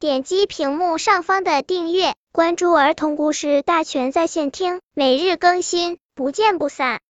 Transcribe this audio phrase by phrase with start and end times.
[0.00, 7.00] 点击屏幕上方的订阅，关注儿童故事大全在线听，每日更新，不见不散。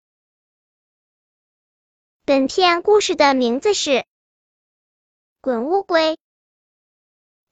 [2.25, 3.91] 本片故事的名字是
[5.43, 6.13] 《滚乌龟》。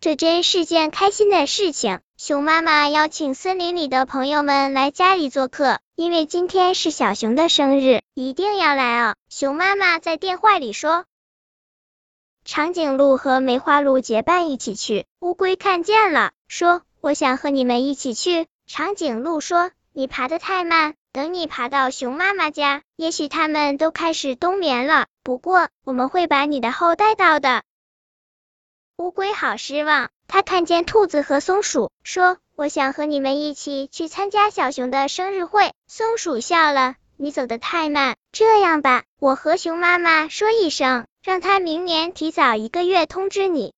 [0.00, 2.00] 这真是件开心的事情。
[2.16, 9.16] 熊妈妈邀请森林里的朋友们来家里做客，因为今天是小熊的生日，一定要来哦。
[9.28, 11.04] 熊妈妈在电话里说。
[12.46, 25.06] 长颈鹿和梅花鹿结伴一起去，乌龟看见了，说：“我想和你们一起去。”长颈鹿说：“你爬得太慢，等你爬到熊妈妈家，也许他们都开始冬眠了。
[25.24, 27.64] 不过我们会把你的后带到的。”
[28.96, 30.08] 乌龟好失望。
[30.28, 43.74] 他看见兔子和松鼠，说：“我想和你们一起去参加小熊的生日会。”松鼠笑了：“你走得太慢，这样吧，我和熊妈妈说一声，让他明年提早一个月通知你。”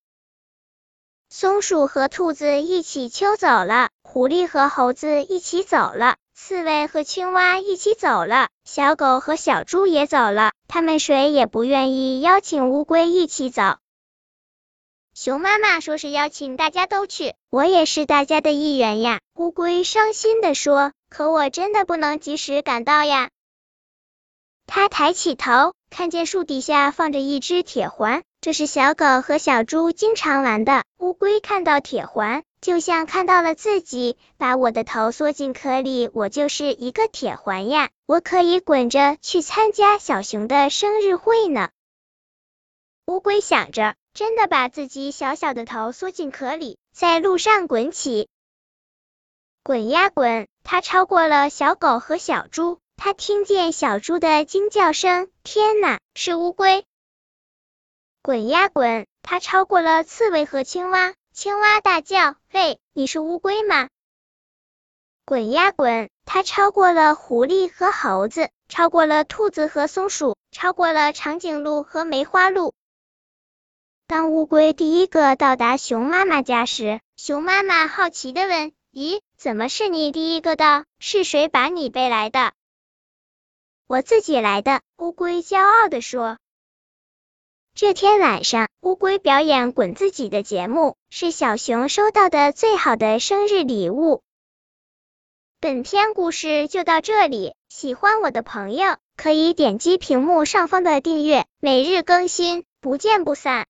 [1.29, 13.79] 松鼠和兔子一起秋走了，狐狸和猴子一起走了，刺猬和青蛙一起走了，小狗和小猪也走了，他们谁也不愿意邀请乌龟一起走。
[15.15, 19.21] 熊妈妈说是邀请大家都去，我也是大家的一员呀。
[19.33, 23.31] 乌龟伤心的说：“可我真的不能及时赶到呀。”
[24.67, 30.83] 他抬起头，看见树底下放着一只铁环，这是小狗和小猪经常玩的。
[30.97, 41.69] 乌龟看到铁环，就像看到了自己，把我的头缩进壳里，我就是一个铁环呀，我可以滚着去参加小熊的生日会呢。
[43.05, 43.95] 乌龟想着。
[44.11, 48.27] 真的把自己小小的头缩进壳里，在路上滚起，
[49.63, 52.79] 滚呀滚，它超过了小狗和小猪。
[53.01, 56.83] 它听见小猪的惊叫声，天哪，是乌龟！
[58.21, 61.13] 滚呀滚，它超过了刺猬和青蛙。
[61.31, 63.87] 青蛙大叫：“喂，你是乌龟吗？”
[65.23, 72.73] 滚呀滚，它超过了狐狸和猴子，超过了兔子和松鼠，超过了长颈鹿和梅花鹿。
[74.07, 80.83] 当乌龟第一个到达熊妈妈家时，熊妈妈好奇的问：“咦，怎么是你第一个到？
[80.99, 82.51] 是谁把你背来的
[83.89, 86.37] ？”“我自己来的。”乌龟骄傲的说。
[87.73, 94.21] 这天晚上，乌龟表演滚自己的节目，是小熊收到的最好的生日礼物。
[95.59, 103.67] 本篇故事就到这里，喜欢我的朋友可以点击屏幕上方的订阅，每日更新，不见不散。